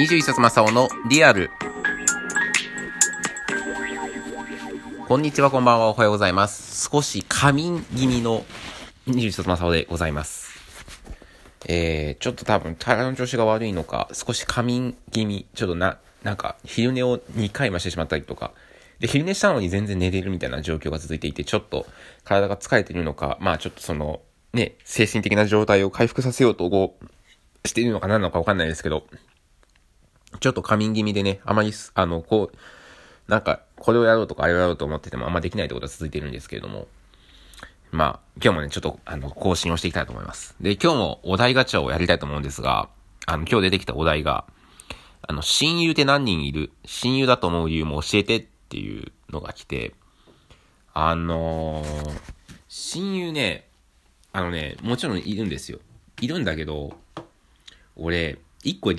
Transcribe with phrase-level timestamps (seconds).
[0.00, 1.50] 21冊正雄のリアル。
[5.06, 6.88] こんにちは、こんばんは、おはようございます。
[6.88, 8.46] 少し仮眠気味の
[9.08, 10.58] 21冊正雄でございます。
[11.66, 18.52] えー、ちょっと多分体の調子が悪いのか、少し仮眠気味、ちょっとな、なんか昼寝を2回もしてしまったりとか、
[19.00, 21.84] で、昼寝したのに全然寝れるみたいな状況が続いていて、ちょっと
[22.24, 24.22] 体が疲れてるのか、まあちょっとその、
[24.54, 26.94] ね、精神的な状態を回復させようと、
[27.66, 29.04] してるのか何なのかわかんないですけど、
[30.38, 36.86] ちょっと仮眠気味でね、あまり、あの、こう、なんか、これをやろうとかあれをやろうと思っててもあんまできないってことが続いてるんですけれども、
[37.90, 40.54] まあ、今日もね、ちょっと、あの、更新をしていきたいと思います。
[40.60, 42.88] で、今日もお題ガチャをやりたいと思うんですが、
[43.26, 44.44] あの、今日出てきたお題が、
[45.22, 46.72] あの、親友って何人いる？
[46.84, 49.92] 親友だと思う理由も教えてっていうのが来て、
[50.94, 52.20] あのー、
[52.68, 53.68] 親友ね、
[54.32, 55.78] あのね、もちろんいるんですよ。
[56.20, 56.96] いるんだけど、
[57.96, 58.92] 俺、一個、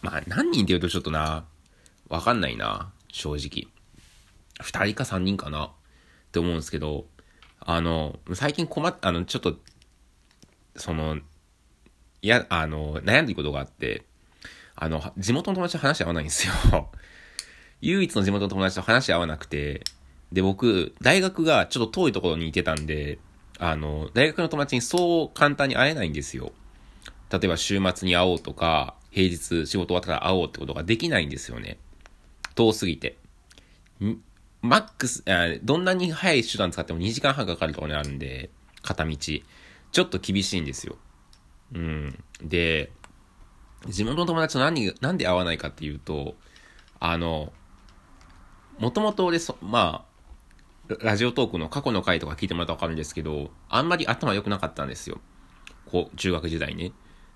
[0.00, 1.44] まあ、何人って言うとちょっとな、
[2.08, 3.68] わかんないな、正直。
[4.60, 5.70] 二人か三人かなっ
[6.32, 7.06] て思うんですけど、
[7.60, 9.56] あの、最近困っ、あの、ちょっと、
[10.76, 11.18] その、
[12.22, 14.04] いや、あの、悩んでることがあって、
[14.74, 16.52] あの、地元の友達と話し合わないんですよ。
[17.80, 19.82] 唯一の地元の友達と話し合わなくて、
[20.32, 23.18] で、僕、大学がちょっと遠いところにいてたんで、
[23.58, 26.52] あの、大学の友達にそう簡単に会えないんですよ。
[27.30, 31.78] 例えば週末に会おうとか、平日仕事終わったら会おうってことができないんですよね。
[32.54, 33.16] 遠すぎて。
[34.60, 38.50] マックス、あどんなに早い手段使っても2時間半かかるところにあるんで、
[38.82, 39.16] 片道。
[39.90, 40.96] ちょっと厳しいんですよ。
[41.74, 42.24] うん。
[42.42, 42.90] で、
[43.86, 46.34] 地元の友達と何、なんで会わないかっていうと、
[47.00, 47.52] あの、
[48.78, 50.04] もともと俺そ、ま
[50.88, 55.20] あ、ラジオトークの過去の回とか聞いてもらったらわかるんですけど、あんまり頭良くなかったんですよ。
[55.86, 56.92] こう、中学時代ね。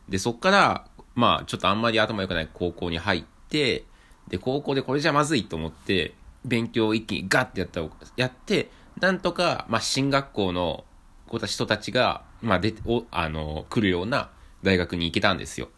[0.08, 3.84] で、そっから、まあ、ちょっとあんまり頭良くない高校に入って、
[4.28, 7.83] で、高校でこれじゃまずいと思って、勉強を一気にガッてやった、
[8.17, 10.84] やって、なんとか、まあ、進学校の
[11.28, 14.31] 子た人たちが、まあ、で、お、あの、来るような
[14.62, 15.69] 大学に行けたんですよ。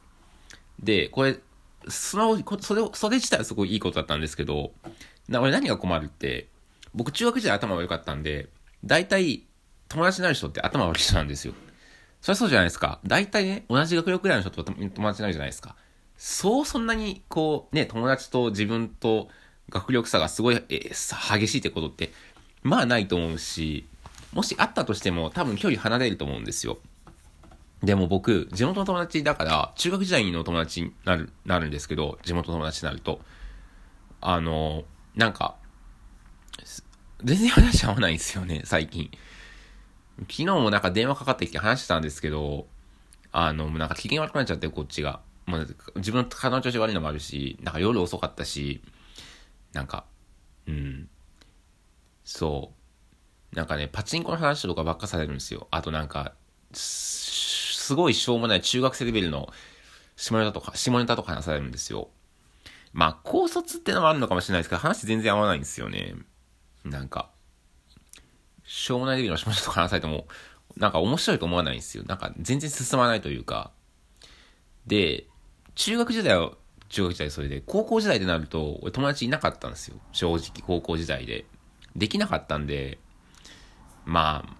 [0.80, 1.38] で、これ、
[1.88, 4.72] その、それ、それ自体はすごいいいことだったんですけど、
[5.28, 6.48] な、俺何が困るって、
[6.94, 8.48] 僕中学時代頭悪かったんで、
[8.84, 9.44] 大体、
[9.88, 11.54] 友達になる人って頭悪い人なんですよ。
[12.24, 13.00] そりゃそうじゃないですか。
[13.04, 15.76] 大体ね、同じ学力ぐらいの人と友達になるじゃないですか。
[16.16, 19.28] そうそんなに、こう、ね、友達と自分と
[19.68, 22.14] 学力差がすごい、えー激しいってことって、
[22.62, 23.86] まあないと思うし、
[24.32, 26.78] もしあったとしても多分距離離れると思うんですよ。
[27.82, 33.20] でも僕、地元の友達だから、中学時代の友達になる、なるんですけど、地元の友達になると、
[34.22, 35.56] あの、なんか、
[37.22, 39.10] 全然話合わないんですよね、最近。
[40.20, 42.66] 昨日もなんか電話かかってきて話してたんですけど、
[43.32, 45.20] あの、もうなんか機嫌悪くなっちゃって、こっちが。
[45.46, 48.82] もう自分の体の調子悪いのもあるし、なんか夜遅かったし、
[49.72, 50.04] なんか、
[50.66, 51.08] うん。
[52.24, 52.72] そ
[53.52, 53.56] う。
[53.56, 55.68] なんかね、パチンコの話とかばっかされるんですよ。
[55.70, 56.34] あとなんか、
[56.72, 59.52] すすごいしょうもない中学生レベルの
[60.16, 62.08] 下ネタとか、下ネタとか話されるんですよ。
[62.92, 66.14] まあ、高卒ってのもあるのかもしれないですけど、話全然合わないんですよね。
[66.84, 67.30] なんか、
[68.64, 70.26] しょうもないレベルの下ネタと話されても、
[70.76, 72.04] なんか面白いと思わないんですよ。
[72.06, 73.70] なんか全然進まないというか。
[74.86, 75.26] で、
[75.74, 76.52] 中学時代は
[76.88, 79.96] 中学時代それで、高校時代でなると、俺友達いなかったんですよ。
[80.12, 81.44] 正直、高校時代で。
[81.96, 82.98] できなかったんで、
[84.04, 84.56] まあ、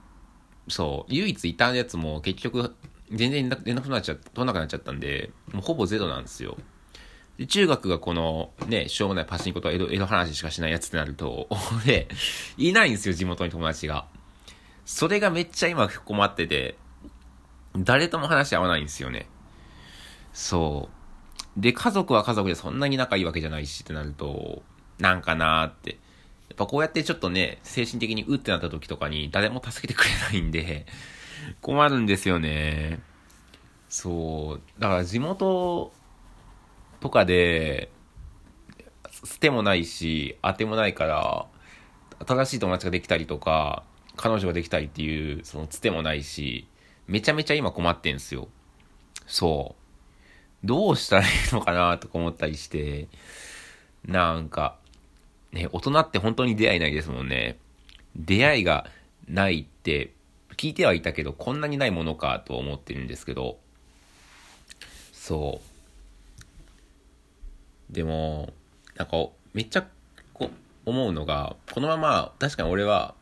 [0.68, 2.74] そう、唯一いたやつも結局、
[3.12, 6.56] 全然連絡取らなくなっちゃったんで、もうほぼゼロなんですよ。
[7.38, 11.48] で中学がこの、ね、しょうもないパチンコと江戸江戸話しかしないやつってなると、
[11.84, 12.08] 俺、
[12.56, 14.06] いないんですよ、地元に友達が。
[14.84, 16.76] それがめっちゃ今困ってて、
[17.76, 19.26] 誰とも話し合わないんですよね。
[20.32, 20.88] そ
[21.56, 21.60] う。
[21.60, 24.62] で、家族は家族でそんなに仲いいわけじゃないしってなると、
[24.98, 25.90] なんかなーって。
[25.90, 25.96] や
[26.54, 30.86] っぱこうやってちょっとね、精神的にうってなった時とかに誰も助けてくれないんで、
[31.60, 33.00] 困るんですよね。
[33.88, 34.80] そう。
[34.80, 35.92] だから地元
[37.04, 37.90] とかで、
[39.24, 41.46] 捨てもないし、当てもないから、
[42.26, 43.82] 新しい友達ができたりとか、
[44.16, 46.66] 彼女ができたりっていう、そのつてもないし、
[47.06, 48.48] めちゃめちゃ今困ってんすよ。
[49.26, 49.76] そ
[50.64, 50.66] う。
[50.66, 53.08] どうしたらいいのかなとか思ったりして、
[54.06, 54.78] なんか、
[55.52, 57.58] ね、大人って本当に出会いないですもんね。
[58.16, 58.86] 出会いが
[59.28, 60.14] ないって、
[60.56, 63.58] 聞いてはいたけど、こんなにないものかと思ってるんですけど、
[65.12, 65.73] そう。
[67.90, 68.52] でも、
[68.96, 69.86] なんか、めっちゃ、
[70.32, 70.50] こう、
[70.86, 73.14] 思うのが、このまま、確かに俺は、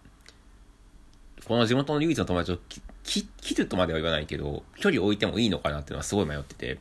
[1.44, 2.58] この地元の唯一の友達を
[3.02, 6.78] き切るとまでは言わないけど、距離を置いてもいいのかなっていうのはすごい迷ってて、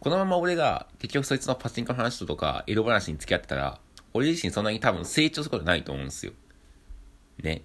[0.00, 3.78] このまま俺が結局そいつのパチンコの話とか、エロ話に付き合ってたら、
[4.12, 6.32] 俺自身そんなに多分成長することないと思うんですよ。
[7.42, 7.62] ね。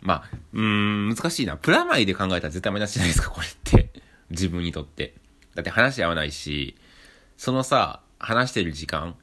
[0.00, 1.56] まあ、うーん、難しいな。
[1.56, 3.90] プラマイで考えたら絶対マイナスじゃないですか、これって。
[4.30, 5.14] 自分にとって。
[5.54, 6.76] だって話合わないし、
[7.36, 9.16] そのさ、話してる時間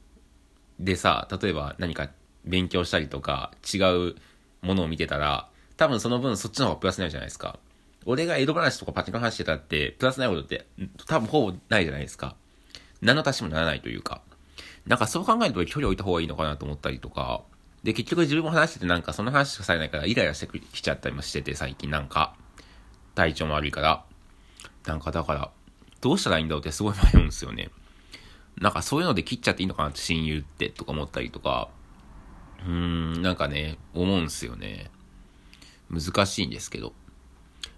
[0.79, 2.09] でさ、例えば何か
[2.45, 3.77] 勉強したりとか、違
[4.11, 4.15] う
[4.61, 7.57] ものを見てたら、多分その分そっちの方がプラスになるじゃないですか。
[8.05, 10.65] 俺が江戸話とかパチンコ話してたって、プラスないことって
[11.07, 12.35] 多分ほぼないじゃないですか。
[13.01, 14.21] 何の足しもならないというか。
[14.85, 17.43] なんかそう考えると距離を置いた方がいいのかなと思ったりとか。
[17.83, 22.35] で、結局自分も話しててなんかその話しかされないからイライラしてきちゃったりもしてて最近なんか。
[23.15, 24.05] 体調も悪いから。
[24.85, 25.51] なんかだから、
[26.01, 27.69] どうしたらいいんだろうってすごい迷うんですよね。
[28.57, 31.69] なんかそういうので切っちゃっていいのかなって親友ってとか思ったりとか。
[32.65, 34.91] うーん、なんかね、思うんすよね。
[35.89, 36.93] 難しいんですけど。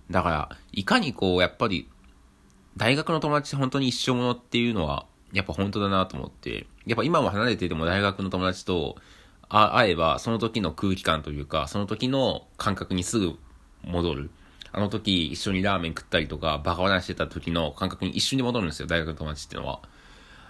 [0.10, 1.88] だから、いかにこう、やっぱり、
[2.78, 8.98] 大学の友達本当に一生ものっていうのは、やっぱ本当だなと思って、やっぱ今も離れてても大学の友達と
[9.50, 13.38] 会えば、その時の空気感というか、その時の感覚にすぐ
[13.84, 14.32] 戻る。
[14.74, 19.82] あの時一緒にラーメン食ったりとか、バカ話してた時の感覚に一瞬で戻るんですよ、大学の友達っていうのは。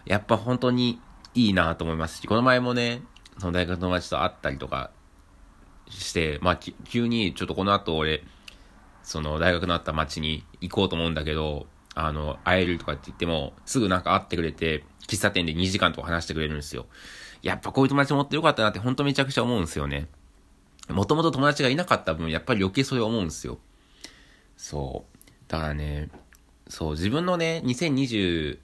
[0.05, 0.99] やっぱ本当に
[1.33, 3.01] いいなと思いますし、この前もね、
[3.37, 4.91] その大学の友達と会ったりとか
[5.89, 8.23] して、まあ、急にちょっとこの後俺、
[9.03, 16.85] その大学のあった町に行こうと思うんだけど、あの、会えるとかって言っても、すぐなんか会ってくれて、喫茶店で2時間とか話してくれるんですよ。
[17.41, 20.07] やっぱこういう友達持ってよかったなってほんとめちゃくちゃ思うんですよね。
[20.89, 23.59] もともと友達がいなかった分、やっぱり余計それ思うんですよ。
[24.55, 25.31] そう。
[25.47, 26.09] だからね、
[26.67, 28.59] そう、自分のね、202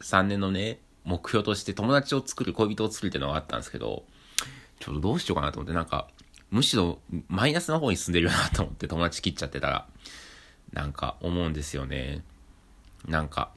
[0.00, 4.04] 3年のね、目標として友達を作る、恋人を作るっていうのがあったんですけど、
[4.78, 6.08] ちょっとどうしようかなと思って、なんか、
[6.50, 6.98] むしろ
[7.28, 9.86] マイナスの方に進んでるよなと思って友達切っちゃってたら、
[10.72, 12.24] なんか思うんですよね。
[13.06, 13.50] なんか、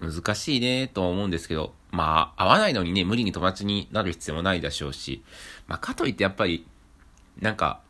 [0.00, 5.22] 難しいねと思うんですけど、まあ、合わないのにね、無理に友達になる必要もないでしょうし、
[5.66, 6.66] まあ、かといってやっぱり、
[7.40, 7.80] なんか、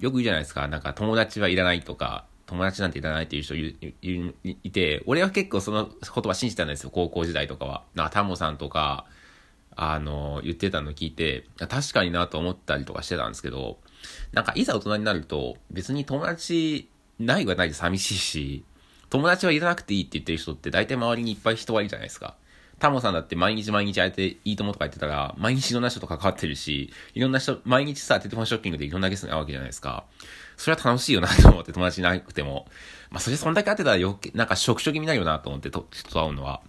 [0.00, 3.76] よく言うじゃないですか、なんか友達はいらないとか、友達なんていらないっていう人い
[4.62, 7.84] いて、俺は結構その言葉信じたんですよ、高校時代とかは。
[7.94, 9.06] なんかタモさんとか、
[9.76, 13.78] あの、言ってたの聞いて、確かになと思ったりとかしてたんですけど、
[14.32, 16.88] なんかいざ大人になると、別に友達
[17.18, 18.64] ないはないで寂しいし、
[19.10, 22.34] 友達はいらなくていいって言ってる人って大体周りにいっぱい人はいるじゃないですか。
[22.78, 30.04] タモさんだって毎日毎日あえていいともとか言ってたら、毎日いろんな人と関わってるし、いろんな人、毎日さ、テレフォンショッキングでいろんなゲストに会うわけじゃないですか。
[30.56, 32.66] それは楽しいよなと思って友達いなくても。
[33.10, 36.60] まあそれそんだけ会ってたら余計、なんか職所気味になるよなと思ってと人と会うのは。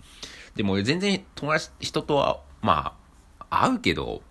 [0.55, 2.95] でも全然友達、人とは、ま
[3.39, 4.21] あ、会うけど、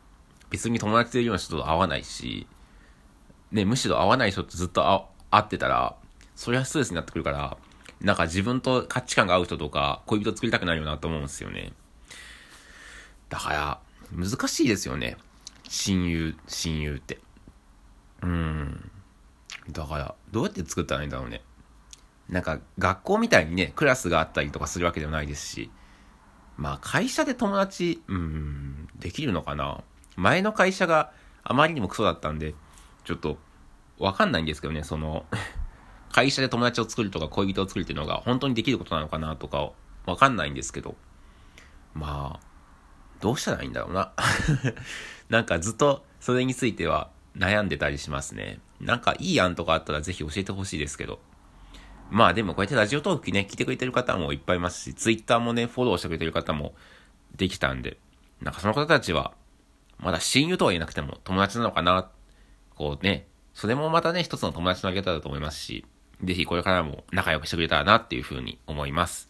[0.50, 2.46] 別に友達というような人と会わないし、
[3.50, 5.96] ね、むしろ会わない人とずっと会ってたら、
[6.34, 7.56] それはストレスになってくるから、
[8.04, 11.72] なんか自分と価値観が合う人とか、恋人作りたくないよなと思うんですよね。
[13.30, 13.80] だから、
[14.12, 15.16] 難しいですよね。
[15.70, 17.18] 親友、親友って。
[18.20, 18.90] うん。
[19.70, 21.40] だから、どうやって作ったらいいんだろうね。
[22.28, 25.70] なんか、学校みたいにね、クラスがあったりとかするわけではないですし、
[26.58, 29.82] まあ、会社で友達、うん、できるのかな。
[30.16, 31.10] 前の会社が
[31.42, 32.54] あまりにもクソだったんで、
[33.04, 33.38] ちょっと、
[33.98, 35.24] わかんないんですけどね、その
[36.14, 39.72] 会社で友達を作るとか恋人を作るっていうのが本当にできることなのかなとか、
[40.06, 40.94] わかんないんですけど、
[41.92, 42.46] まあ、
[43.20, 44.12] どうしたらいいんだろうな。
[45.28, 48.60] なんかずっとそれについては悩んでたりしますね。
[48.80, 51.18] なんかいい案とかあったらぜひ教えてほしいですけど。
[52.10, 56.76] まあでもこうやってラジオトークね、聞いてくれてる方もいっぱいいますし、ツイッターもね、フォローしてくれてる方も
[57.34, 57.98] できたんで、
[58.40, 59.32] なんかその方たちは、
[59.98, 62.08] まだ親友とは言えなくても友達なのかな、
[62.76, 65.84] こうね、それもまたね、一つの友達のあげ方だと思いますし、
[66.22, 69.28] ぜひこれからも仲良くしてくれたらなっていうふうに思います。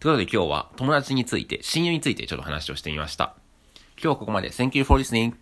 [0.00, 3.34] ということで今日は友達について、親友についてちょっと話をしてみました。
[3.94, 4.50] 今日はここまで。
[4.50, 5.41] Thank you for listening.